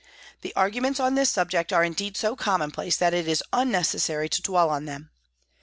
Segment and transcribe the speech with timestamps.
[0.41, 4.41] The arguments on this subject are indeed so commonplace that it is un necessary to
[4.41, 5.11] dwell on them.